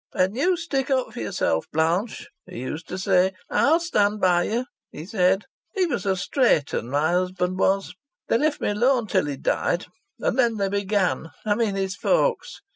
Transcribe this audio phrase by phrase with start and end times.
[0.15, 3.33] 'And you stick up for yourself, Blanche,' he used to say.
[3.51, 5.45] 'I'll stand by you,' he said.
[5.75, 7.93] He was a straight 'un, my husband was.
[8.27, 9.85] They left me alone until he died.
[10.17, 12.61] And then they began I mean his folks.